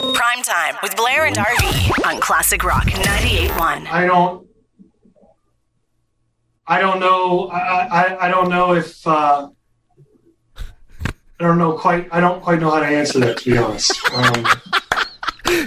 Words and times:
Prime 0.00 0.42
time 0.42 0.76
with 0.82 0.96
Blair 0.96 1.26
and 1.26 1.36
RV 1.36 2.06
on 2.06 2.20
Classic 2.20 2.62
Rock 2.64 2.84
98.1. 2.84 3.86
I 3.86 4.06
don't. 4.06 4.46
I 6.66 6.80
don't 6.80 7.00
know. 7.00 7.48
I, 7.48 7.58
I, 7.58 8.26
I 8.26 8.28
don't 8.30 8.48
know 8.48 8.74
if. 8.74 9.06
Uh, 9.06 9.50
I 10.56 11.12
don't 11.38 11.58
know 11.58 11.72
quite. 11.72 12.08
I 12.10 12.20
don't 12.20 12.42
quite 12.42 12.60
know 12.60 12.70
how 12.70 12.80
to 12.80 12.86
answer 12.86 13.20
that, 13.20 13.38
to 13.38 13.50
be 13.50 13.58
honest. 13.58 13.92
Um, 14.12 14.46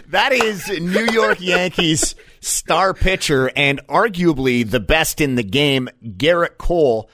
That 0.08 0.32
is 0.32 0.70
New 0.70 1.06
York 1.12 1.42
Yankees 1.42 2.16
star 2.40 2.94
pitcher 2.94 3.52
and 3.56 3.86
arguably 3.88 4.70
the 4.70 4.80
best 4.80 5.20
in 5.20 5.36
the 5.36 5.44
game, 5.44 5.90
Gerrit 6.06 6.58
Cole, 6.58 7.10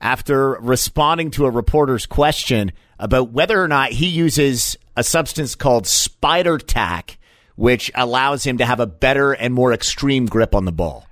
after 0.00 0.52
responding 0.60 1.30
to 1.32 1.46
a 1.46 1.50
reporter's 1.50 2.06
question 2.06 2.72
about 2.98 3.30
whether 3.32 3.60
or 3.60 3.68
not 3.68 3.90
he 3.92 4.06
uses 4.06 4.76
a 4.96 5.02
substance 5.02 5.54
called 5.54 5.86
spider 5.86 6.58
tack, 6.58 7.18
which 7.56 7.90
allows 7.94 8.44
him 8.44 8.58
to 8.58 8.64
have 8.64 8.80
a 8.80 8.86
better 8.86 9.32
and 9.32 9.54
more 9.54 9.72
extreme 9.72 10.26
grip 10.26 10.54
on 10.54 10.64
the 10.64 10.72
ball. 10.72 11.06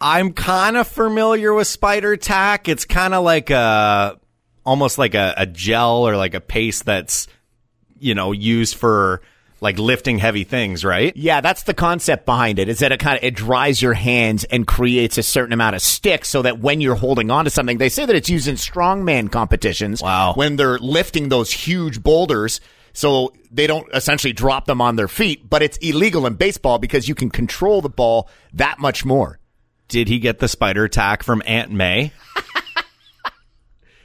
I'm 0.00 0.32
kind 0.32 0.76
of 0.76 0.86
familiar 0.86 1.54
with 1.54 1.66
spider 1.66 2.16
tack. 2.16 2.68
It's 2.68 2.84
kind 2.84 3.14
of 3.14 3.24
like 3.24 3.50
a, 3.50 4.18
almost 4.64 4.98
like 4.98 5.14
a, 5.14 5.34
a 5.36 5.46
gel 5.46 6.06
or 6.06 6.16
like 6.16 6.34
a 6.34 6.40
paste 6.40 6.84
that's, 6.84 7.28
you 7.98 8.14
know, 8.14 8.32
used 8.32 8.74
for 8.74 9.22
like 9.62 9.78
lifting 9.78 10.18
heavy 10.18 10.44
things, 10.44 10.84
right? 10.84 11.16
Yeah, 11.16 11.40
that's 11.40 11.62
the 11.62 11.72
concept 11.72 12.26
behind 12.26 12.58
it. 12.58 12.68
Is 12.68 12.80
that 12.80 12.92
it 12.92 13.00
kind 13.00 13.16
of 13.16 13.24
it 13.24 13.34
dries 13.34 13.80
your 13.80 13.94
hands 13.94 14.44
and 14.44 14.66
creates 14.66 15.16
a 15.16 15.22
certain 15.22 15.54
amount 15.54 15.76
of 15.76 15.82
stick, 15.82 16.26
so 16.26 16.42
that 16.42 16.58
when 16.58 16.80
you're 16.82 16.94
holding 16.94 17.30
on 17.30 17.44
to 17.44 17.50
something, 17.50 17.78
they 17.78 17.88
say 17.88 18.04
that 18.04 18.14
it's 18.14 18.28
used 18.28 18.48
in 18.48 18.56
strongman 18.56 19.32
competitions. 19.32 20.02
Wow. 20.02 20.34
when 20.34 20.56
they're 20.56 20.78
lifting 20.78 21.30
those 21.30 21.50
huge 21.50 22.02
boulders, 22.02 22.60
so 22.96 23.30
they 23.50 23.66
don't 23.66 23.86
essentially 23.94 24.32
drop 24.32 24.64
them 24.64 24.80
on 24.80 24.96
their 24.96 25.06
feet. 25.06 25.48
But 25.48 25.62
it's 25.62 25.76
illegal 25.78 26.26
in 26.26 26.34
baseball 26.34 26.78
because 26.78 27.08
you 27.08 27.14
can 27.14 27.28
control 27.28 27.82
the 27.82 27.90
ball 27.90 28.28
that 28.54 28.78
much 28.78 29.04
more. 29.04 29.38
Did 29.88 30.08
he 30.08 30.18
get 30.18 30.38
the 30.38 30.48
spider 30.48 30.84
attack 30.84 31.22
from 31.22 31.42
Aunt 31.46 31.70
May? 31.70 32.12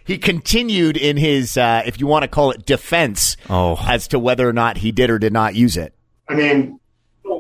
He 0.04 0.18
continued 0.18 0.98
in 0.98 1.16
his, 1.16 1.56
uh, 1.58 1.84
if 1.86 2.00
you 2.00 2.08
want 2.08 2.24
to 2.24 2.28
call 2.28 2.52
it, 2.52 2.66
defense 2.66 3.38
Oh. 3.50 3.78
as 3.88 4.08
to 4.10 4.20
whether 4.20 4.50
or 4.50 4.52
not 4.52 4.78
he 4.78 4.92
did 4.92 5.10
or 5.10 5.20
did 5.20 5.32
not 5.32 5.56
use 5.56 5.78
it. 5.78 5.94
I 6.28 6.34
mean, 6.34 6.80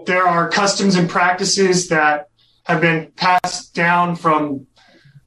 there 0.05 0.25
are 0.25 0.47
customs 0.47 0.95
and 0.95 1.09
practices 1.09 1.89
that 1.89 2.29
have 2.63 2.79
been 2.79 3.11
passed 3.17 3.73
down 3.73 4.15
from 4.15 4.67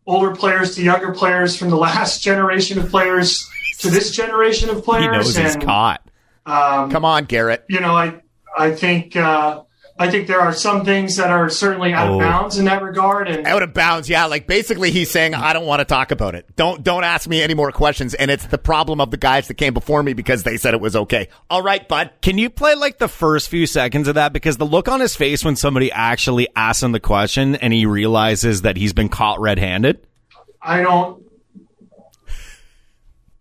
older 0.06 0.34
players 0.34 0.76
to 0.76 0.82
younger 0.82 1.12
players, 1.12 1.56
from 1.56 1.70
the 1.70 1.76
last 1.88 2.22
generation 2.22 2.78
of 2.78 2.88
players 2.88 3.46
to 3.80 3.90
this 3.90 4.12
generation 4.12 4.70
of 4.70 4.84
players. 4.84 5.04
He 5.04 5.10
knows 5.10 5.36
he's 5.36 5.56
caught. 5.56 6.03
Um, 6.46 6.90
Come 6.90 7.04
on, 7.04 7.26
Gerrit. 7.26 7.60
you 7.68 7.80
know, 7.80 7.96
I 7.96 8.20
I 8.56 8.70
think 8.72 9.16
uh, 9.16 9.62
I 9.98 10.10
think 10.10 10.26
there 10.26 10.40
are 10.40 10.52
some 10.52 10.84
things 10.84 11.16
that 11.16 11.30
are 11.30 11.48
certainly 11.48 11.92
out 11.92 12.08
Oh. 12.10 12.14
of 12.14 12.20
bounds 12.20 12.58
in 12.58 12.64
that 12.66 12.82
regard, 12.82 13.28
and 13.28 13.46
out 13.46 13.62
of 13.62 13.72
bounds. 13.72 14.10
Yeah, 14.10 14.26
like 14.26 14.46
basically 14.46 14.90
he's 14.90 15.10
saying 15.10 15.34
I 15.34 15.52
don't 15.52 15.66
want 15.66 15.80
to 15.80 15.84
talk 15.84 16.10
about 16.10 16.34
it. 16.34 16.54
Don't 16.56 16.82
don't 16.82 17.04
ask 17.04 17.28
me 17.28 17.40
any 17.40 17.54
more 17.54 17.72
questions. 17.72 18.12
And 18.14 18.30
it's 18.30 18.46
the 18.46 18.58
problem 18.58 19.00
of 19.00 19.10
the 19.10 19.16
guys 19.16 19.48
that 19.48 19.54
came 19.54 19.72
before 19.72 20.02
me 20.02 20.12
because 20.12 20.42
they 20.42 20.56
said 20.56 20.74
it 20.74 20.80
was 20.80 20.94
okay. 20.96 21.28
All 21.48 21.62
right, 21.62 21.86
bud. 21.88 22.10
Can 22.22 22.36
you 22.38 22.50
play 22.50 22.74
like 22.74 22.98
the 22.98 23.08
first 23.08 23.48
few 23.48 23.66
seconds 23.66 24.06
of 24.08 24.16
that? 24.16 24.32
Because 24.32 24.56
the 24.58 24.66
look 24.66 24.88
on 24.88 25.00
his 25.00 25.16
face 25.16 25.44
when 25.44 25.56
somebody 25.56 25.90
actually 25.92 26.48
asks 26.54 26.82
him 26.82 26.92
the 26.92 27.00
question 27.00 27.54
and 27.54 27.72
he 27.72 27.86
realizes 27.86 28.62
that 28.62 28.76
he's 28.76 28.92
been 28.92 29.08
caught 29.08 29.40
red 29.40 29.58
handed. 29.58 30.06
I 30.60 30.82
don't. 30.82 31.22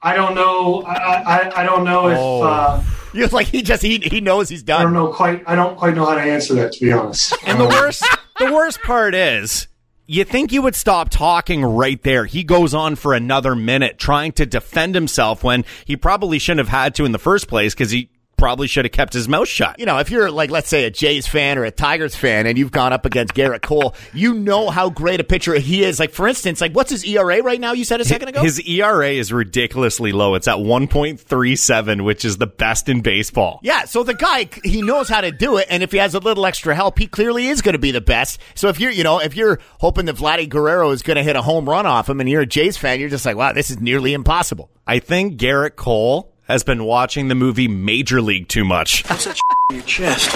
I 0.04 0.16
don't 0.16 0.36
know. 0.36 0.84
I, 0.84 0.94
I, 0.96 1.62
I 1.62 1.64
don't 1.64 1.84
know 1.86 2.08
if 2.10 2.18
Oh. 2.20 2.44
uh, 2.44 2.84
You're 3.14 3.28
like 3.28 3.48
he 3.48 3.62
just 3.62 3.82
he 3.84 4.00
he 4.00 4.22
knows 4.22 4.50
he's 4.50 4.64
done. 4.64 4.82
I 4.82 4.84
don't 4.84 4.94
know 4.94 5.08
quite. 5.14 5.44
I 5.46 5.56
don't 5.56 5.78
quite 5.78 5.96
know 5.96 6.06
how 6.06 6.16
to 6.16 6.22
answer 6.22 6.56
that, 6.56 6.74
to 6.74 6.80
be 6.82 6.92
honest. 6.92 7.34
And 7.46 7.60
the 7.60 7.68
worst, 7.68 8.04
the 8.40 8.52
worst 8.52 8.82
part 8.82 9.14
is, 9.14 9.68
you 10.08 10.24
think 10.24 10.52
you 10.52 10.64
would 10.64 10.74
stop 10.76 11.10
talking 11.10 11.64
right 11.64 12.02
there. 12.02 12.26
He 12.26 12.44
goes 12.44 12.74
on 12.74 12.96
for 12.96 13.14
another 13.14 13.56
minute 13.56 14.00
trying 14.00 14.32
to 14.34 14.46
defend 14.48 14.96
himself 14.96 15.44
when 15.44 15.64
he 15.86 15.96
probably 15.96 16.40
shouldn't 16.40 16.68
have 16.68 16.76
had 16.82 16.96
to 16.96 17.06
in 17.06 17.12
the 17.12 17.20
first 17.20 17.48
place 17.48 17.74
because 17.76 17.92
he 17.92 18.10
probably 18.44 18.68
should 18.68 18.84
have 18.84 18.92
kept 18.92 19.14
his 19.14 19.30
mouth 19.30 19.48
shut. 19.48 19.80
You 19.80 19.86
know, 19.86 20.00
if 20.00 20.12
you're 20.12 20.30
like, 20.30 20.52
let's 20.52 20.68
say, 20.68 20.84
a 20.84 20.92
Jays 20.92 21.26
fan 21.26 21.58
or 21.58 21.64
a 21.64 21.72
Tigers 21.72 22.14
fan, 22.14 22.46
and 22.46 22.58
you've 22.58 22.74
gone 22.74 22.92
up 22.92 23.06
against 23.06 23.34
Gerrit 23.34 23.62
Cole, 23.62 23.96
you 24.12 24.34
know 24.34 24.70
how 24.70 24.90
great 24.90 25.22
a 25.22 25.24
pitcher 25.24 25.54
he 25.54 25.82
is. 25.82 25.98
Like, 25.98 26.12
for 26.12 26.28
instance, 26.28 26.60
like, 26.60 26.74
what's 26.74 26.92
his 26.92 27.06
ERA 27.06 27.42
right 27.42 27.62
now? 27.62 27.72
You 27.72 27.86
said 27.86 28.02
a 28.02 28.06
second 28.06 28.28
ago. 28.28 28.42
His 28.42 28.60
ERA 28.60 29.12
is 29.12 29.32
ridiculously 29.32 30.12
low. 30.12 30.36
It's 30.36 30.50
at 30.50 30.58
1.37, 30.58 32.04
which 32.04 32.26
is 32.26 32.38
the 32.38 32.46
best 32.46 32.90
in 32.90 33.00
baseball. 33.00 33.62
Yeah, 33.64 33.86
so 33.86 34.04
the 34.04 34.14
guy 34.14 34.50
he 34.66 34.82
knows 34.82 35.08
how 35.08 35.22
to 35.22 35.32
do 35.32 35.56
it, 35.56 35.68
and 35.70 35.82
if 35.82 35.94
he 35.94 36.00
has 36.00 36.14
a 36.14 36.20
little 36.20 36.46
extra 36.46 36.76
help, 36.76 37.00
he 37.00 37.08
clearly 37.08 37.48
is 37.48 37.62
going 37.62 37.76
to 37.76 37.80
be 37.80 37.92
the 37.92 38.02
best. 38.02 38.42
So 38.56 38.68
if 38.68 38.78
you're, 38.78 38.92
you 38.92 39.06
know, 39.06 39.20
if 39.20 39.38
you're 39.38 39.60
hoping 39.80 40.04
that 40.08 40.18
Vladdy 40.18 40.50
Guerrero 40.50 40.92
is 40.92 41.02
going 41.02 41.16
to 41.16 41.24
hit 41.24 41.38
a 41.38 41.42
home 41.42 41.70
run 41.70 41.86
off 41.86 42.10
him, 42.10 42.20
and 42.20 42.30
you're 42.30 42.42
a 42.42 42.46
Jays 42.46 42.76
fan, 42.76 43.00
you're 43.00 43.08
just 43.08 43.26
like, 43.26 43.38
wow, 43.38 43.54
this 43.54 43.70
is 43.70 43.80
nearly 43.80 44.14
impossible. 44.14 44.70
I 44.86 45.00
think 45.00 45.40
Gerrit 45.40 45.78
Cole 45.78 46.33
has 46.54 46.64
been 46.64 46.84
watching 46.84 47.30
the 47.30 47.36
movie 47.36 47.68
Major 47.68 48.22
League 48.22 48.48
too 48.48 48.64
much. 48.64 49.04
your 49.72 49.82
chest. 49.82 50.30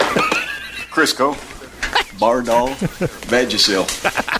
Crisco, 0.89 1.35
Bardahl, 2.17 2.69
Vagisil. 3.29 3.85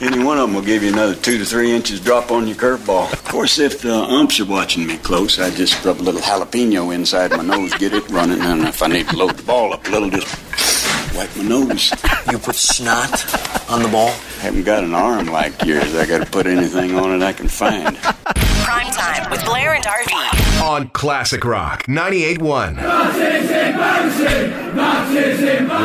Any 0.02 0.24
one 0.24 0.40
of 0.40 0.48
them 0.48 0.56
will 0.56 0.64
give 0.64 0.82
you 0.82 0.92
another 0.92 1.14
two 1.14 1.38
to 1.38 1.46
three 1.46 1.72
inches 1.72 2.00
drop 2.00 2.32
on 2.32 2.48
your 2.48 2.58
curveball. 2.58 3.14
Of 3.14 3.24
course, 3.26 3.60
if 3.60 3.84
the 3.84 3.94
umps 3.94 4.40
are 4.40 4.46
watching 4.46 4.88
me 4.88 4.98
close, 4.98 5.40
I 5.40 5.52
just 5.52 5.86
rub 5.86 6.00
a 6.00 6.02
little 6.02 6.20
jalapeno 6.20 6.96
inside 6.96 7.30
my 7.30 7.44
nose, 7.44 7.72
get 7.76 7.94
it 7.94 8.10
running, 8.10 8.42
and 8.42 8.64
if 8.64 8.82
I 8.82 8.88
need 8.88 9.08
to 9.10 9.16
load 9.16 9.38
the 9.38 9.44
ball 9.44 9.72
up 9.72 9.88
a 9.88 9.92
little, 9.92 10.10
just 10.10 11.16
wipe 11.16 11.36
my 11.36 11.44
nose. 11.44 11.92
You 12.32 12.40
put 12.40 12.56
snot 12.56 13.70
on 13.70 13.84
the 13.84 13.90
ball? 13.90 14.10
I 14.10 14.50
Haven't 14.50 14.64
got 14.64 14.84
an 14.84 14.96
arm 14.96 15.28
like 15.28 15.64
yours. 15.64 15.94
I 15.94 16.08
got 16.08 16.26
to 16.26 16.32
put 16.32 16.48
anything 16.48 16.96
on 16.96 17.22
it 17.22 17.24
I 17.24 17.34
can 17.34 17.48
find. 17.48 17.96
Prime 17.98 18.92
time 18.92 19.30
with 19.30 19.46
Blair 19.46 19.76
and 19.76 19.86
RV. 19.86 20.47
On 20.68 20.90
Classic 20.90 21.44
Rock 21.46 21.84
98.1. 21.86 22.76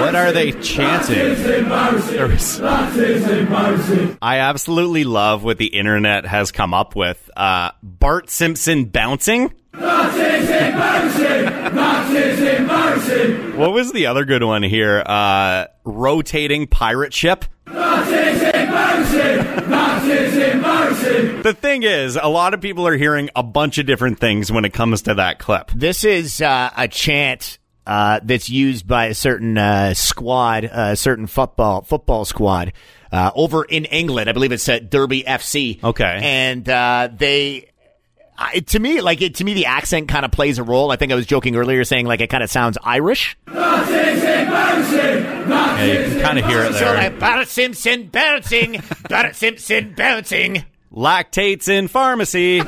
What 0.01 0.15
are 0.17 0.33
they 0.33 0.51
chanting? 0.53 1.17
I 4.21 4.39
absolutely 4.39 5.05
love 5.05 5.45
what 5.45 5.59
the 5.59 5.67
internet 5.67 6.27
has 6.27 6.51
come 6.51 6.75
up 6.75 6.97
with. 6.97 7.31
Uh, 7.37 7.71
Bart 7.83 8.29
Simpson 8.29 8.87
bouncing. 8.87 9.55
What 13.57 13.73
was 13.73 13.93
the 13.93 14.07
other 14.07 14.25
good 14.25 14.43
one 14.43 14.65
here? 14.65 15.01
Uh, 15.07 15.67
rotating 15.85 16.67
pirate 16.67 17.15
ship. 17.15 17.45
The 21.43 21.55
thing 21.55 21.83
is, 21.83 22.17
a 22.17 22.29
lot 22.29 22.55
of 22.55 22.61
people 22.61 22.87
are 22.87 22.97
hearing 22.97 23.31
a 23.35 23.43
bunch 23.43 23.79
of 23.79 23.87
different 23.87 24.21
things 24.21 24.53
when 24.53 24.65
it 24.65 24.73
comes 24.73 25.03
to 25.03 25.15
that 25.15 25.39
clip. 25.39 25.71
This 25.75 26.05
is 26.05 26.41
uh, 26.41 26.71
a 26.77 26.89
chant 26.89 27.59
uh, 27.87 28.21
that's 28.23 28.49
used 28.49 28.87
by 28.87 29.07
a 29.07 29.15
certain 29.15 29.59
uh, 29.59 29.95
squad, 29.95 30.65
a 30.65 30.97
certain 30.97 31.27
football 31.27 31.83
football 31.83 32.25
squad 32.25 32.73
uh, 33.11 33.31
over 33.35 33.65
in 33.65 33.85
England. 33.87 34.31
I 34.31 34.33
believe 34.33 34.53
it's 34.53 34.69
at 34.69 34.91
Derby 34.91 35.25
FC. 35.25 35.83
Okay. 35.83 36.21
and 36.23 36.69
uh, 36.69 37.09
they. 37.15 37.69
I, 38.39 38.61
to 38.61 38.79
me, 38.79 39.01
like 39.01 39.21
it, 39.21 39.37
to 39.37 39.45
me, 39.45 39.55
the 39.55 39.67
accent 39.67 40.09
kind 40.09 40.25
of 40.25 40.33
plays 40.33 40.59
a 40.59 40.63
role. 40.63 40.91
I 40.91 40.97
think 40.97 41.13
I 41.13 41.15
was 41.15 41.27
joking 41.27 41.55
earlier, 41.55 41.85
saying 41.85 42.07
like 42.07 42.21
it 42.21 42.29
kind 42.29 42.43
of 42.43 42.51
sounds 42.51 42.79
Irish. 42.83 43.37
Yeah, 44.49 45.85
you 45.85 46.11
can 46.11 46.21
kind 46.21 46.39
of 46.39 46.45
hear 46.47 46.61
it 46.63 46.73
there. 46.73 46.95
like 46.95 47.19
Barrett 47.19 47.49
Simpson 47.49 48.09
bouncing, 48.09 48.83
Barrett 49.09 49.37
Simpson 49.37 49.95
bouncing. 49.97 50.65
Lactates 50.93 51.69
in 51.69 51.89
pharmacy. 51.89 52.61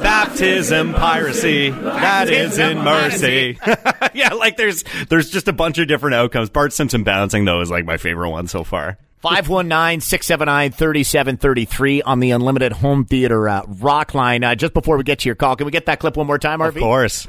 Baptism 0.00 0.94
piracy. 0.94 1.70
That 1.70 2.30
is 2.30 2.56
in 2.58 2.78
mercy. 2.78 3.58
yeah, 4.14 4.34
like 4.34 4.56
there's 4.56 4.84
there's 5.08 5.30
just 5.30 5.48
a 5.48 5.52
bunch 5.52 5.78
of 5.78 5.88
different 5.88 6.14
outcomes. 6.14 6.48
Bart 6.50 6.72
Simpson 6.72 7.02
bouncing 7.02 7.44
though 7.44 7.60
is 7.60 7.70
like 7.70 7.84
my 7.84 7.96
favorite 7.96 8.30
one 8.30 8.46
so 8.46 8.62
far. 8.62 8.98
519-679-3733 9.26 12.02
on 12.04 12.20
the 12.20 12.30
Unlimited 12.30 12.72
Home 12.72 13.04
Theater 13.04 13.48
uh, 13.48 13.62
Rock 13.66 14.14
Line. 14.14 14.44
Uh, 14.44 14.54
just 14.54 14.72
before 14.72 14.96
we 14.96 15.02
get 15.02 15.18
to 15.20 15.28
your 15.28 15.34
call, 15.34 15.56
can 15.56 15.66
we 15.66 15.72
get 15.72 15.86
that 15.86 16.00
clip 16.00 16.16
one 16.16 16.26
more 16.26 16.38
time, 16.38 16.60
RV? 16.60 16.68
Of 16.68 16.76
course. 16.76 17.26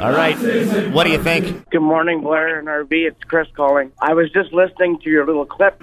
All 0.00 0.12
right. 0.12 0.36
What 0.92 1.04
do 1.04 1.10
you 1.10 1.22
think? 1.22 1.68
Good 1.70 1.80
morning, 1.80 2.20
Blair 2.22 2.58
and 2.58 2.68
RV. 2.68 2.92
It's 2.92 3.22
Chris 3.24 3.48
calling. 3.56 3.90
I 4.00 4.14
was 4.14 4.30
just 4.32 4.52
listening 4.52 4.98
to 5.00 5.10
your 5.10 5.26
little 5.26 5.44
clip. 5.46 5.80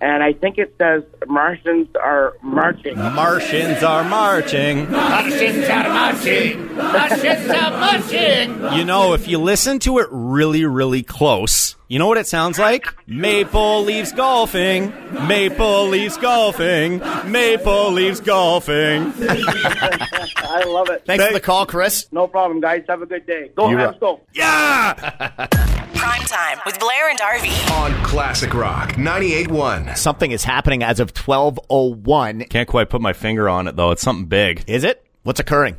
And 0.00 0.22
I 0.22 0.32
think 0.32 0.58
it 0.58 0.74
says 0.78 1.02
Martians 1.26 1.88
are 2.02 2.34
marching. 2.42 2.98
Martians 2.98 3.82
are 3.82 4.04
marching. 4.04 4.90
Martians 4.90 5.68
are 5.68 5.88
marching. 5.88 6.76
Martians 6.76 7.50
are 7.50 7.70
marching. 7.70 8.78
You 8.78 8.84
know, 8.84 9.14
if 9.14 9.26
you 9.28 9.38
listen 9.38 9.78
to 9.80 9.98
it 9.98 10.08
really, 10.10 10.64
really 10.64 11.02
close, 11.02 11.76
You 11.86 11.98
know 11.98 12.06
what 12.06 12.16
it 12.16 12.26
sounds 12.26 12.58
like? 12.58 12.86
Maple 13.06 13.82
Leafs 13.82 14.10
golfing. 14.12 14.90
Maple 15.28 15.86
Leafs 15.88 16.16
golfing. 16.16 16.98
Maple 17.30 17.92
Leafs 17.92 18.20
golfing. 18.20 19.12
I 19.18 20.64
love 20.66 20.88
it. 20.88 21.04
Thanks 21.04 21.26
for 21.26 21.32
the 21.34 21.40
call, 21.40 21.66
Chris. 21.66 22.06
No 22.10 22.26
problem, 22.26 22.60
guys. 22.60 22.84
Have 22.88 23.02
a 23.02 23.06
good 23.06 23.26
day. 23.26 23.50
Go, 23.54 23.68
You 23.68 23.76
Habs, 23.76 24.00
go. 24.00 24.22
Yeah! 24.32 24.94
Prime 25.94 26.22
time 26.22 26.58
with 26.64 26.78
Blair 26.80 27.10
and 27.10 27.18
RV. 27.18 27.70
On 27.72 28.04
Classic 28.04 28.52
Rock 28.54 28.92
98.1. 28.92 29.96
Something 29.98 30.32
is 30.32 30.42
happening 30.42 30.82
as 30.82 31.00
of 31.00 31.10
1201. 31.10 32.44
Can't 32.44 32.68
quite 32.68 32.88
put 32.88 33.02
my 33.02 33.12
finger 33.12 33.46
on 33.48 33.68
it 33.68 33.76
though. 33.76 33.90
It's 33.90 34.02
something 34.02 34.26
big. 34.26 34.64
Is 34.66 34.84
it? 34.84 35.04
What's 35.22 35.40
occurring? 35.40 35.76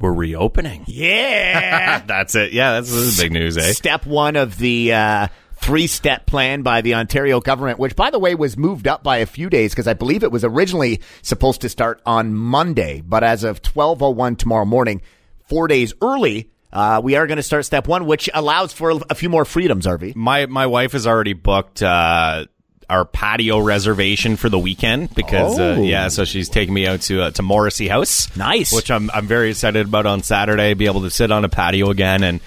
We're 0.00 0.12
reopening. 0.12 0.84
Yeah. 0.86 2.00
That's 2.06 2.34
it. 2.34 2.52
Yeah, 2.52 2.72
that's 2.72 2.90
this 2.90 3.00
is 3.00 3.20
big 3.20 3.32
news, 3.32 3.56
eh? 3.56 3.72
Step 3.72 4.06
one 4.06 4.36
of 4.36 4.58
the 4.58 4.92
uh, 4.92 5.28
three 5.56 5.86
step 5.86 6.26
plan 6.26 6.62
by 6.62 6.80
the 6.80 6.94
Ontario 6.94 7.40
government, 7.40 7.78
which, 7.78 7.96
by 7.96 8.10
the 8.10 8.18
way, 8.18 8.34
was 8.34 8.56
moved 8.56 8.86
up 8.86 9.02
by 9.02 9.18
a 9.18 9.26
few 9.26 9.48
days 9.48 9.72
because 9.72 9.86
I 9.86 9.94
believe 9.94 10.22
it 10.22 10.32
was 10.32 10.44
originally 10.44 11.00
supposed 11.22 11.60
to 11.62 11.68
start 11.68 12.02
on 12.04 12.34
Monday. 12.34 13.00
But 13.00 13.24
as 13.24 13.44
of 13.44 13.58
1201 13.64 14.36
tomorrow 14.36 14.64
morning, 14.64 15.00
four 15.46 15.68
days 15.68 15.94
early, 16.02 16.50
uh, 16.72 17.00
we 17.02 17.14
are 17.14 17.26
going 17.26 17.36
to 17.36 17.42
start 17.42 17.64
step 17.64 17.86
one, 17.86 18.04
which 18.04 18.28
allows 18.34 18.72
for 18.72 19.00
a 19.08 19.14
few 19.14 19.28
more 19.28 19.44
freedoms, 19.44 19.86
RV. 19.86 20.16
My 20.16 20.46
my 20.46 20.66
wife 20.66 20.92
has 20.92 21.06
already 21.06 21.32
booked 21.34 21.82
uh, 21.82 22.46
our 22.90 23.04
patio 23.04 23.58
reservation 23.58 24.36
for 24.36 24.48
the 24.48 24.58
weekend 24.58 25.14
because 25.14 25.58
uh, 25.58 25.76
Oh. 25.78 25.82
yeah, 25.82 26.08
so 26.08 26.24
she's 26.24 26.48
taking 26.48 26.74
me 26.74 26.86
out 26.86 27.00
to 27.02 27.22
uh, 27.22 27.30
to 27.32 27.42
Morrissey 27.42 27.88
House. 27.88 28.34
Nice. 28.36 28.72
which 28.72 28.90
I'm 28.90 29.10
I'm 29.12 29.26
very 29.26 29.50
excited 29.50 29.86
about 29.86 30.06
on 30.06 30.22
Saturday. 30.22 30.74
Be 30.74 30.86
able 30.86 31.02
to 31.02 31.10
sit 31.10 31.30
on 31.30 31.44
a 31.44 31.48
patio 31.48 31.90
again, 31.90 32.22
and 32.22 32.40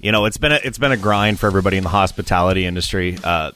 you 0.00 0.12
know 0.12 0.24
it's 0.26 0.36
been 0.38 0.52
a, 0.52 0.60
it's 0.62 0.78
been 0.78 0.92
a 0.92 0.96
grind 0.96 1.38
for 1.40 1.46
everybody 1.46 1.76
in 1.76 1.82
the 1.82 1.88
hospitality 1.90 2.64
industry. 2.66 3.18
Uh, 3.22 3.52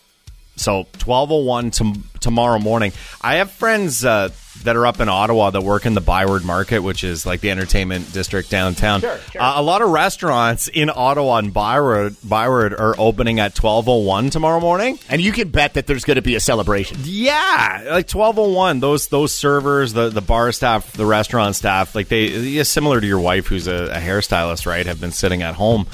so 0.56 0.86
twelve 0.98 1.30
oh 1.30 1.44
one 1.44 1.70
tomorrow 1.70 2.58
morning. 2.58 2.92
I 3.22 3.36
have 3.36 3.50
friends 3.52 4.04
uh, 4.04 4.30
that 4.64 4.74
are 4.74 4.86
up 4.86 5.00
in 5.00 5.08
Ottawa 5.08 5.50
that 5.50 5.60
work 5.60 5.86
in 5.86 5.94
the 5.94 6.00
Byward 6.00 6.44
Market, 6.44 6.80
which 6.80 7.04
is 7.04 7.26
like 7.26 7.40
the 7.40 7.50
entertainment 7.50 8.12
district 8.12 8.50
downtown. 8.50 9.04
Uh, 9.04 9.18
a 9.38 9.62
lot 9.62 9.82
of 9.82 9.90
restaurants 9.90 10.66
in 10.66 10.90
Ottawa 10.92 11.36
and 11.36 11.52
Byward 11.52 12.16
Byward 12.24 12.72
are 12.74 12.94
opening 12.98 13.38
at 13.38 13.54
twelve 13.54 13.88
oh 13.88 13.98
one 13.98 14.30
tomorrow 14.30 14.58
morning. 14.58 14.98
And 15.08 15.20
you 15.20 15.30
can 15.30 15.50
bet 15.50 15.74
that 15.74 15.86
there's 15.86 16.04
going 16.04 16.16
to 16.16 16.22
be 16.22 16.34
a 16.34 16.40
celebration. 16.40 16.98
Yeah, 17.02 17.84
like 17.90 18.08
twelve 18.08 18.38
oh 18.38 18.52
one. 18.52 18.80
Those 18.80 19.08
those 19.08 19.32
servers, 19.32 19.92
the 19.92 20.08
the 20.08 20.22
bar 20.22 20.50
staff, 20.52 20.92
the 20.92 21.06
restaurant 21.06 21.54
staff, 21.54 21.94
like 21.94 22.08
they 22.08 22.28
yeah, 22.28 22.62
similar 22.62 23.00
to 23.00 23.06
your 23.06 23.20
wife, 23.20 23.46
who's 23.46 23.68
a, 23.68 23.90
a 23.92 23.98
hairstylist, 23.98 24.66
right? 24.66 24.86
Have 24.86 25.00
been 25.00 25.12
sitting 25.12 25.42
at 25.42 25.54
home 25.54 25.86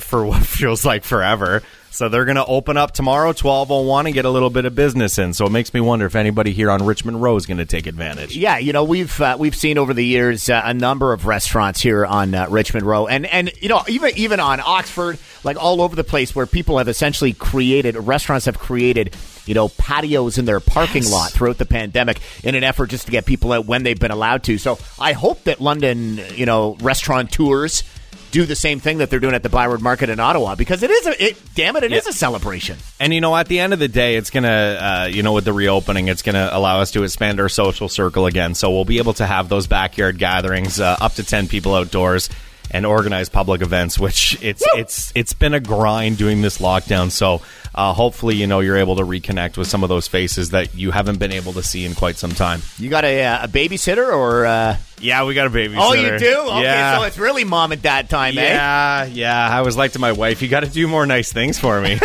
for 0.00 0.24
what 0.26 0.42
feels 0.42 0.84
like 0.84 1.04
forever. 1.04 1.62
So 1.92 2.08
they're 2.08 2.24
going 2.24 2.36
to 2.36 2.46
open 2.46 2.76
up 2.76 2.92
tomorrow, 2.92 3.32
twelve 3.32 3.72
oh 3.72 3.82
one, 3.82 4.06
and 4.06 4.14
get 4.14 4.24
a 4.24 4.30
little 4.30 4.48
bit 4.48 4.64
of 4.64 4.76
business 4.76 5.18
in. 5.18 5.34
So 5.34 5.46
it 5.46 5.50
makes 5.50 5.74
me 5.74 5.80
wonder 5.80 6.06
if 6.06 6.14
anybody 6.14 6.52
here 6.52 6.70
on 6.70 6.86
Richmond 6.86 7.20
Row 7.20 7.34
is 7.34 7.46
going 7.46 7.58
to 7.58 7.66
take 7.66 7.86
advantage. 7.86 8.36
Yeah, 8.36 8.58
you 8.58 8.72
know 8.72 8.84
we've 8.84 9.20
uh, 9.20 9.36
we've 9.38 9.56
seen 9.56 9.76
over 9.76 9.92
the 9.92 10.04
years 10.04 10.48
uh, 10.48 10.62
a 10.64 10.72
number 10.72 11.12
of 11.12 11.26
restaurants 11.26 11.80
here 11.80 12.06
on 12.06 12.32
uh, 12.32 12.46
Richmond 12.48 12.86
Row, 12.86 13.08
and 13.08 13.26
and 13.26 13.50
you 13.60 13.68
know 13.68 13.82
even 13.88 14.12
even 14.16 14.38
on 14.38 14.60
Oxford, 14.60 15.18
like 15.42 15.56
all 15.56 15.82
over 15.82 15.96
the 15.96 16.04
place, 16.04 16.34
where 16.34 16.46
people 16.46 16.78
have 16.78 16.86
essentially 16.86 17.32
created 17.32 17.96
restaurants 17.96 18.46
have 18.46 18.58
created 18.58 19.16
you 19.46 19.54
know 19.54 19.68
patios 19.68 20.38
in 20.38 20.44
their 20.44 20.60
parking 20.60 21.04
lot 21.10 21.32
throughout 21.32 21.58
the 21.58 21.66
pandemic 21.66 22.20
in 22.44 22.54
an 22.54 22.62
effort 22.62 22.90
just 22.90 23.06
to 23.06 23.10
get 23.10 23.26
people 23.26 23.52
out 23.52 23.66
when 23.66 23.82
they've 23.82 23.98
been 23.98 24.12
allowed 24.12 24.44
to. 24.44 24.58
So 24.58 24.78
I 25.00 25.12
hope 25.12 25.42
that 25.44 25.60
London, 25.60 26.20
you 26.36 26.46
know, 26.46 26.76
restaurateurs 26.80 27.82
do 28.30 28.44
the 28.46 28.54
same 28.54 28.80
thing 28.80 28.98
that 28.98 29.10
they're 29.10 29.20
doing 29.20 29.34
at 29.34 29.42
the 29.42 29.48
Byward 29.48 29.80
Market 29.80 30.08
in 30.08 30.20
Ottawa 30.20 30.54
because 30.54 30.82
it 30.82 30.90
is 30.90 31.06
a 31.06 31.24
it 31.24 31.54
damn 31.54 31.76
it 31.76 31.84
it 31.84 31.92
is 31.92 32.06
a 32.06 32.12
celebration. 32.12 32.78
And 32.98 33.12
you 33.12 33.20
know, 33.20 33.36
at 33.36 33.48
the 33.48 33.60
end 33.60 33.72
of 33.72 33.78
the 33.78 33.88
day, 33.88 34.16
it's 34.16 34.30
gonna, 34.30 34.48
uh, 34.48 35.08
you 35.10 35.22
know, 35.22 35.32
with 35.32 35.44
the 35.44 35.52
reopening, 35.52 36.08
it's 36.08 36.22
gonna 36.22 36.48
allow 36.52 36.80
us 36.80 36.92
to 36.92 37.02
expand 37.02 37.40
our 37.40 37.48
social 37.48 37.88
circle 37.88 38.26
again. 38.26 38.54
So 38.54 38.70
we'll 38.70 38.84
be 38.84 38.98
able 38.98 39.14
to 39.14 39.26
have 39.26 39.48
those 39.48 39.66
backyard 39.66 40.18
gatherings, 40.18 40.80
uh, 40.80 40.96
up 41.00 41.14
to 41.14 41.24
ten 41.24 41.48
people 41.48 41.74
outdoors, 41.74 42.28
and 42.70 42.86
organize 42.86 43.28
public 43.28 43.62
events. 43.62 43.98
Which 43.98 44.40
it's 44.42 44.64
it's 44.76 45.12
it's 45.14 45.34
been 45.34 45.54
a 45.54 45.60
grind 45.60 46.18
doing 46.18 46.42
this 46.42 46.58
lockdown. 46.58 47.10
So 47.10 47.42
uh, 47.74 47.92
hopefully, 47.92 48.36
you 48.36 48.46
know, 48.46 48.60
you're 48.60 48.76
able 48.76 48.96
to 48.96 49.04
reconnect 49.04 49.56
with 49.56 49.68
some 49.68 49.82
of 49.82 49.88
those 49.88 50.08
faces 50.08 50.50
that 50.50 50.74
you 50.74 50.90
haven't 50.90 51.18
been 51.18 51.32
able 51.32 51.52
to 51.54 51.62
see 51.62 51.84
in 51.84 51.94
quite 51.94 52.16
some 52.16 52.32
time. 52.32 52.62
You 52.78 52.90
got 52.90 53.04
a, 53.04 53.24
uh, 53.24 53.44
a 53.44 53.48
babysitter 53.48 54.12
or? 54.12 54.46
Uh... 54.46 54.76
Yeah, 55.00 55.24
we 55.24 55.34
got 55.34 55.46
a 55.46 55.50
babysitter. 55.50 55.78
Oh, 55.78 55.92
you 55.94 56.18
do? 56.18 56.38
Okay, 56.40 56.62
yeah. 56.62 56.98
so 56.98 57.04
it's 57.04 57.18
really 57.18 57.44
mom 57.44 57.72
and 57.72 57.80
dad 57.80 58.10
time, 58.10 58.36
eh? 58.36 58.42
Yeah, 58.42 59.04
yeah. 59.06 59.48
I 59.48 59.62
was 59.62 59.76
like 59.76 59.92
to 59.92 59.98
my 59.98 60.12
wife, 60.12 60.42
you 60.42 60.48
got 60.48 60.60
to 60.60 60.68
do 60.68 60.86
more 60.86 61.06
nice 61.06 61.32
things 61.32 61.58
for 61.58 61.80
me. 61.80 61.92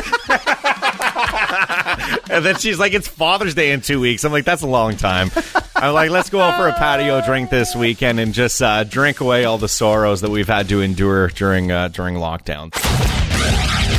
and 2.29 2.45
then 2.45 2.55
she's 2.57 2.79
like, 2.79 2.93
it's 2.93 3.07
Father's 3.07 3.53
Day 3.53 3.71
in 3.71 3.81
two 3.81 3.99
weeks. 3.99 4.23
I'm 4.23 4.31
like, 4.31 4.45
that's 4.45 4.61
a 4.61 4.67
long 4.67 4.95
time. 4.95 5.29
I'm 5.75 5.93
like, 5.93 6.09
let's 6.09 6.29
go 6.29 6.39
out 6.39 6.57
for 6.57 6.67
a 6.67 6.73
patio 6.73 7.21
drink 7.21 7.49
this 7.49 7.75
weekend 7.75 8.19
and 8.19 8.33
just 8.33 8.61
uh, 8.61 8.83
drink 8.85 9.19
away 9.19 9.45
all 9.45 9.57
the 9.57 9.67
sorrows 9.67 10.21
that 10.21 10.31
we've 10.31 10.47
had 10.47 10.69
to 10.69 10.81
endure 10.81 11.27
during 11.29 11.71
uh, 11.71 11.89
during 11.89 12.15
lockdown. 12.15 12.71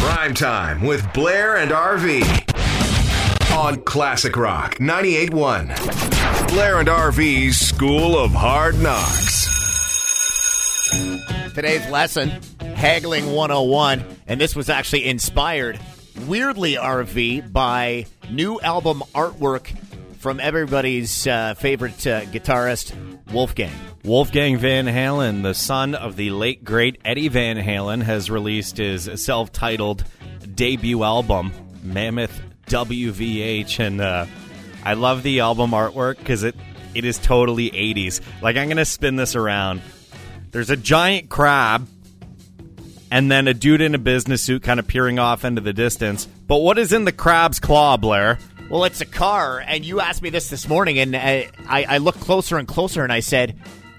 Prime 0.01 0.35
time 0.35 0.83
with 0.83 1.13
Blair 1.13 1.57
and 1.57 1.71
RV. 1.71 2.56
On 3.57 3.81
Classic 3.85 4.37
Rock 4.37 4.75
98.1. 4.75 6.49
Blair 6.49 6.79
and 6.79 6.89
RV's 6.89 7.59
School 7.59 8.19
of 8.19 8.31
Hard 8.33 8.79
Knocks. 8.79 9.47
Today's 11.55 11.89
lesson, 11.89 12.33
Haggling 12.61 13.33
101, 13.33 14.05
and 14.27 14.39
this 14.39 14.55
was 14.55 14.69
actually 14.69 15.07
inspired, 15.07 15.81
weirdly, 16.27 16.75
RV, 16.75 17.51
by 17.51 18.05
new 18.31 18.61
album 18.61 19.03
artwork 19.15 19.75
from 20.19 20.39
everybody's 20.39 21.27
uh, 21.27 21.55
favorite 21.55 22.07
uh, 22.07 22.27
guitarist, 22.27 22.95
Wolfgang. 23.33 23.73
Wolfgang 24.05 24.59
Van 24.59 24.85
Halen, 24.85 25.43
the 25.43 25.55
son 25.55 25.95
of 25.95 26.17
the 26.17 26.29
late 26.29 26.63
great 26.63 27.01
Eddie 27.07 27.29
Van 27.29 27.57
Halen, 27.57 28.03
has 28.03 28.31
released 28.31 28.77
his 28.77 29.09
self-titled 29.15 30.05
debut 30.55 31.03
album, 31.03 31.53
Mammoth 31.83 32.39
WVH, 32.67 33.81
and 33.81 34.01
uh, 34.01 34.27
I 34.85 34.95
love 34.95 35.23
the 35.23 35.41
album 35.41 35.71
artwork 35.71 36.19
because 36.19 36.43
it 36.43 36.55
it 36.95 37.05
is 37.05 37.19
totally 37.19 37.71
80s. 37.71 38.21
Like 38.43 38.57
I'm 38.57 38.69
gonna 38.69 38.85
spin 38.85 39.17
this 39.17 39.35
around. 39.37 39.83
There's 40.51 40.71
a 40.71 40.77
giant 40.77 41.29
crab, 41.29 41.87
and 43.11 43.31
then 43.31 43.49
a 43.49 43.55
dude 43.55 43.81
in 43.81 43.95
a 43.95 43.99
business 43.99 44.43
suit 44.43 44.63
kind 44.63 44.81
of 44.81 44.87
peering 44.87 45.19
off 45.19 45.45
into 45.45 45.61
the 45.61 45.73
distance. 45.73 46.27
But 46.47 46.59
what 46.59 46.79
is 46.79 46.93
in 46.93 47.05
the 47.05 47.13
crab's 47.13 47.61
claw, 47.61 47.97
Blair? 47.97 48.39
Well, 48.71 48.85
it's 48.85 49.01
a 49.01 49.07
car, 49.07 49.61
and 49.61 49.85
you 49.85 50.01
asked 50.01 50.23
me 50.23 50.31
this 50.31 50.51
this 50.51 50.69
morning, 50.69 50.99
and 50.99 51.15
uh, 51.15 51.19
I, 51.19 51.85
I 51.89 51.99
looked 51.99 52.21
closer 52.21 52.57
and 52.59 52.67
closer, 52.67 53.05
and 53.05 53.13
I 53.13 53.21
said, 53.21 53.57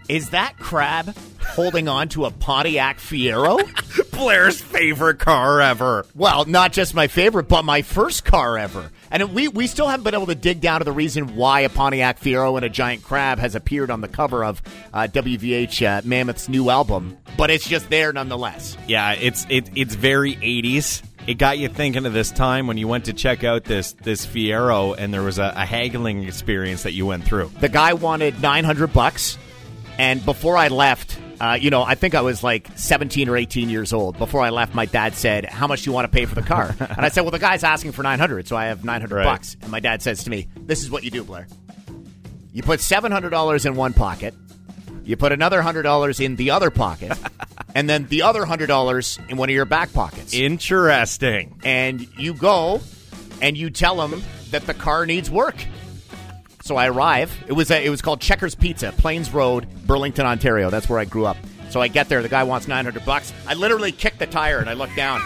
"Is 0.09 0.31
that 0.31 0.57
crab 0.59 1.15
holding 1.41 1.87
on 1.87 2.09
to 2.09 2.25
a 2.25 2.31
Pontiac 2.31 2.97
Fiero?" 2.97 3.59
Blair's 4.17 4.59
favorite 4.59 5.19
car 5.19 5.61
ever. 5.61 6.03
Well, 6.15 6.45
not 6.45 6.73
just 6.73 6.95
my 6.95 7.07
favorite, 7.07 7.47
but 7.47 7.63
my 7.63 7.83
first 7.83 8.25
car 8.25 8.57
ever. 8.57 8.89
And 9.11 9.31
we, 9.33 9.47
we 9.47 9.67
still 9.67 9.87
haven't 9.87 10.05
been 10.05 10.15
able 10.15 10.25
to 10.25 10.35
dig 10.35 10.59
down 10.59 10.79
to 10.79 10.85
the 10.85 10.91
reason 10.91 11.35
why 11.35 11.61
a 11.61 11.69
Pontiac 11.69 12.19
Fiero 12.19 12.55
and 12.55 12.65
a 12.65 12.69
giant 12.69 13.03
crab 13.03 13.37
has 13.37 13.53
appeared 13.53 13.91
on 13.91 14.01
the 14.01 14.07
cover 14.07 14.43
of 14.43 14.61
uh, 14.91 15.07
WVH 15.11 15.85
uh, 15.85 16.01
Mammoth's 16.03 16.49
new 16.49 16.71
album, 16.71 17.15
but 17.37 17.51
it's 17.51 17.69
just 17.69 17.91
there 17.91 18.11
nonetheless. 18.11 18.75
Yeah, 18.87 19.13
it's 19.13 19.45
it, 19.49 19.69
it's 19.75 19.93
very 19.93 20.35
80s. 20.35 21.03
It 21.27 21.35
got 21.35 21.59
you 21.59 21.69
thinking 21.69 22.07
of 22.07 22.13
this 22.13 22.31
time 22.31 22.65
when 22.65 22.77
you 22.77 22.87
went 22.87 23.05
to 23.05 23.13
check 23.13 23.43
out 23.43 23.65
this 23.65 23.93
this 23.93 24.25
Fiero 24.25 24.95
and 24.97 25.13
there 25.13 25.23
was 25.23 25.37
a, 25.37 25.53
a 25.55 25.65
haggling 25.65 26.23
experience 26.23 26.83
that 26.83 26.93
you 26.93 27.05
went 27.05 27.23
through. 27.23 27.51
The 27.59 27.69
guy 27.69 27.93
wanted 27.93 28.41
900 28.41 28.91
bucks, 28.91 29.37
and 29.99 30.25
before 30.25 30.57
I 30.57 30.69
left, 30.69 31.19
uh, 31.39 31.57
you 31.59 31.69
know, 31.69 31.83
I 31.83 31.95
think 31.95 32.15
I 32.15 32.21
was 32.21 32.43
like 32.43 32.67
17 32.75 33.29
or 33.29 33.37
18 33.37 33.69
years 33.69 33.93
old. 33.93 34.17
Before 34.17 34.41
I 34.41 34.49
left, 34.49 34.73
my 34.73 34.85
dad 34.85 35.13
said, 35.15 35.45
"How 35.45 35.67
much 35.67 35.83
do 35.83 35.89
you 35.89 35.93
want 35.93 36.05
to 36.11 36.15
pay 36.15 36.25
for 36.25 36.35
the 36.35 36.41
car?" 36.41 36.75
and 36.79 36.99
I 37.05 37.09
said, 37.09 37.21
"Well, 37.21 37.31
the 37.31 37.39
guy's 37.39 37.63
asking 37.63 37.91
for 37.91 38.03
900, 38.03 38.47
so 38.47 38.55
I 38.55 38.65
have 38.65 38.83
900 38.83 39.15
Right. 39.15 39.23
bucks." 39.25 39.55
And 39.61 39.69
my 39.71 39.79
dad 39.79 40.01
says 40.01 40.23
to 40.23 40.29
me, 40.29 40.47
"This 40.55 40.81
is 40.81 40.89
what 40.89 41.03
you 41.03 41.11
do, 41.11 41.23
Blair. 41.23 41.47
You 42.53 42.63
put 42.63 42.79
$700 42.79 43.65
in 43.65 43.75
one 43.75 43.93
pocket, 43.93 44.33
you 45.03 45.15
put 45.15 45.31
another 45.31 45.61
$100 45.61 46.19
in 46.19 46.35
the 46.37 46.49
other 46.51 46.71
pocket, 46.71 47.15
and 47.75 47.87
then 47.87 48.07
the 48.07 48.23
other 48.23 48.43
$100 48.43 49.29
in 49.29 49.37
one 49.37 49.49
of 49.49 49.53
your 49.53 49.65
back 49.65 49.93
pockets. 49.93 50.33
Interesting. 50.33 51.59
and 51.63 52.07
you 52.17 52.33
go 52.33 52.81
and 53.41 53.55
you 53.55 53.69
tell 53.69 53.95
them 54.07 54.23
that 54.51 54.65
the 54.65 54.73
car 54.73 55.05
needs 55.05 55.29
work." 55.29 55.55
So 56.67 56.75
I 56.75 56.89
arrive. 56.89 57.31
It 57.47 57.53
was 57.53 57.71
a, 57.71 57.81
it 57.85 57.89
was 57.89 58.01
called 58.01 58.19
Checkers 58.19 58.53
Pizza, 58.53 58.91
Plains 58.91 59.33
Road, 59.33 59.67
Burlington, 59.87 60.25
Ontario. 60.25 60.69
That's 60.69 60.89
where 60.89 60.99
I 60.99 61.05
grew 61.05 61.25
up. 61.25 61.37
So 61.69 61.79
I 61.79 61.87
get 61.87 62.09
there. 62.09 62.21
The 62.21 62.27
guy 62.27 62.43
wants 62.43 62.67
900 62.67 63.05
bucks. 63.05 63.31
I 63.47 63.53
literally 63.53 63.93
kick 63.93 64.17
the 64.17 64.27
tire 64.27 64.59
and 64.59 64.69
I 64.69 64.73
look 64.73 64.93
down. 64.93 65.21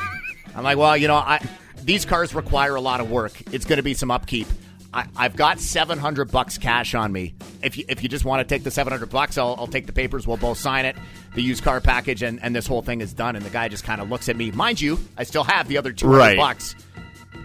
I'm 0.56 0.64
like, 0.64 0.78
well, 0.78 0.96
you 0.96 1.08
know, 1.08 1.16
I, 1.16 1.44
these 1.84 2.06
cars 2.06 2.36
require 2.36 2.76
a 2.76 2.82
lot 2.82 3.00
of 3.02 3.10
work. 3.10 3.34
It's 3.52 3.66
going 3.66 3.78
to 3.78 3.84
be 3.84 3.96
some 3.96 4.12
upkeep. 4.12 4.46
I, 4.94 5.08
I've 5.16 5.36
got 5.36 5.60
700 5.60 6.30
bucks 6.32 6.60
cash 6.60 6.94
on 6.94 7.12
me. 7.12 7.34
if 7.64 7.76
you, 7.76 7.86
if 7.90 8.04
you 8.04 8.10
just 8.10 8.24
want 8.24 8.48
to 8.48 8.56
take 8.56 8.64
the 8.64 8.70
700 8.70 9.10
bucks, 9.10 9.40
I'll, 9.40 9.56
I'll 9.58 9.66
take 9.66 9.88
the 9.88 9.94
papers. 9.94 10.28
We'll 10.28 10.38
both 10.38 10.60
sign 10.60 10.86
it, 10.86 10.96
the 11.34 11.42
used 11.42 11.64
car 11.64 11.82
package, 11.82 12.22
and, 12.22 12.40
and 12.44 12.56
this 12.56 12.68
whole 12.68 12.84
thing 12.84 13.02
is 13.02 13.14
done. 13.14 13.36
And 13.36 13.44
the 13.44 13.50
guy 13.50 13.68
just 13.68 13.84
kind 13.84 14.00
of 14.00 14.10
looks 14.12 14.30
at 14.30 14.36
me. 14.36 14.52
Mind 14.52 14.80
you, 14.80 15.00
I 15.18 15.24
still 15.24 15.44
have 15.44 15.68
the 15.68 15.78
other 15.80 15.92
200 15.92 16.18
Right. 16.18 16.38
bucks. 16.38 16.76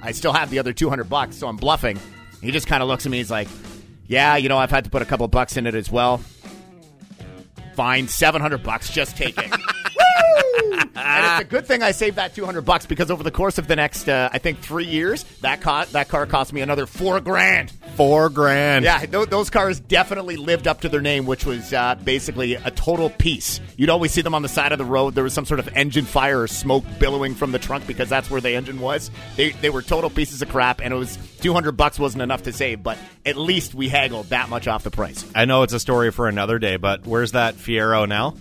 I 0.02 0.12
still 0.12 0.34
have 0.34 0.50
the 0.50 0.58
other 0.58 0.74
200 0.74 1.04
bucks, 1.08 1.36
so 1.36 1.48
I'm 1.48 1.56
bluffing. 1.56 1.98
He 2.42 2.50
just 2.50 2.66
kind 2.66 2.82
of 2.82 2.88
looks 2.90 3.06
at 3.06 3.10
me. 3.12 3.18
He's 3.18 3.30
like, 3.30 3.48
yeah, 4.08 4.36
you 4.36 4.48
know, 4.48 4.58
I've 4.58 4.70
had 4.70 4.84
to 4.84 4.90
put 4.90 5.02
a 5.02 5.04
couple 5.04 5.26
bucks 5.28 5.56
in 5.56 5.66
it 5.66 5.74
as 5.74 5.90
well. 5.90 6.20
Fine, 7.74 8.08
700 8.08 8.62
bucks. 8.62 8.90
Just 8.90 9.16
take 9.16 9.36
it. 9.38 9.50
And 10.98 11.24
it's 11.24 11.40
a 11.42 11.44
good 11.44 11.66
thing 11.66 11.82
I 11.82 11.92
saved 11.92 12.16
that 12.16 12.34
200 12.34 12.62
bucks 12.62 12.86
because 12.86 13.10
over 13.10 13.22
the 13.22 13.30
course 13.30 13.58
of 13.58 13.68
the 13.68 13.76
next, 13.76 14.08
uh, 14.08 14.28
I 14.32 14.38
think, 14.38 14.58
three 14.60 14.86
years, 14.86 15.24
that 15.40 15.60
co- 15.60 15.84
that 15.84 16.08
car 16.08 16.26
cost 16.26 16.52
me 16.52 16.62
another 16.62 16.86
four 16.86 17.20
grand. 17.20 17.72
Four 17.96 18.28
grand. 18.28 18.84
Yeah, 18.84 18.98
th- 19.06 19.30
those 19.30 19.48
cars 19.48 19.80
definitely 19.80 20.36
lived 20.36 20.68
up 20.68 20.82
to 20.82 20.88
their 20.88 21.00
name, 21.00 21.24
which 21.24 21.46
was 21.46 21.72
uh, 21.72 21.94
basically 22.04 22.54
a 22.54 22.70
total 22.70 23.08
piece. 23.08 23.58
You'd 23.76 23.88
always 23.88 24.12
see 24.12 24.20
them 24.20 24.34
on 24.34 24.42
the 24.42 24.48
side 24.48 24.72
of 24.72 24.78
the 24.78 24.84
road. 24.84 25.14
There 25.14 25.24
was 25.24 25.32
some 25.32 25.46
sort 25.46 25.60
of 25.60 25.68
engine 25.74 26.04
fire 26.04 26.42
or 26.42 26.46
smoke 26.46 26.84
billowing 26.98 27.34
from 27.34 27.52
the 27.52 27.58
trunk 27.58 27.86
because 27.86 28.10
that's 28.10 28.30
where 28.30 28.40
the 28.40 28.50
engine 28.50 28.80
was. 28.80 29.10
They, 29.36 29.50
they 29.50 29.70
were 29.70 29.80
total 29.80 30.10
pieces 30.10 30.42
of 30.42 30.50
crap, 30.50 30.82
and 30.82 30.92
it 30.92 30.96
was 30.96 31.16
200 31.40 31.72
bucks 31.72 31.98
wasn't 31.98 32.22
enough 32.22 32.42
to 32.42 32.52
save, 32.52 32.82
but 32.82 32.98
at 33.24 33.36
least 33.36 33.74
we 33.74 33.88
haggled 33.88 34.26
that 34.26 34.50
much 34.50 34.68
off 34.68 34.82
the 34.84 34.90
price. 34.90 35.24
I 35.34 35.46
know 35.46 35.62
it's 35.62 35.72
a 35.72 35.80
story 35.80 36.10
for 36.12 36.28
another 36.28 36.58
day, 36.58 36.76
but 36.76 37.06
where's 37.06 37.32
that 37.32 37.54
Fiero 37.54 38.06
now? 38.06 38.34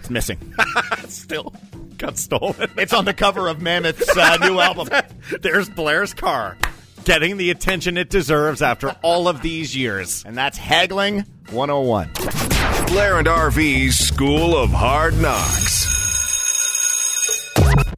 It's 0.00 0.10
missing. 0.10 0.38
Still 1.08 1.54
got 1.96 2.18
stolen. 2.18 2.70
it's 2.76 2.92
on 2.92 3.04
the 3.04 3.14
cover 3.14 3.48
of 3.48 3.62
Mammoth's 3.62 4.14
uh, 4.16 4.36
new 4.38 4.58
album. 4.58 4.88
There's 5.40 5.70
Blair's 5.70 6.12
car. 6.12 6.58
Getting 7.04 7.36
the 7.36 7.50
attention 7.50 7.96
it 7.96 8.10
deserves 8.10 8.62
after 8.62 8.94
all 9.02 9.26
of 9.26 9.42
these 9.42 9.76
years. 9.76 10.22
And 10.24 10.36
that's 10.36 10.56
Haggling 10.56 11.24
101. 11.50 12.12
Blair 12.86 13.18
and 13.18 13.26
RV's 13.26 13.98
School 13.98 14.56
of 14.56 14.70
Hard 14.70 15.20
Knocks. 15.20 15.82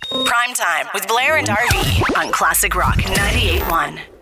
Prime 0.09 0.55
time 0.55 0.87
with 0.95 1.07
Blair 1.07 1.37
and 1.37 1.47
RV 1.47 2.17
on 2.17 2.33
Classic 2.33 2.75
Rock 2.75 2.97
98.1. 2.97 4.14